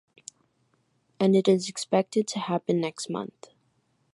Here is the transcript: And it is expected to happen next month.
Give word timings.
And 1.19 1.35
it 1.35 1.47
is 1.47 1.69
expected 1.69 2.27
to 2.29 2.39
happen 2.39 2.81
next 2.81 3.07
month. 3.07 3.49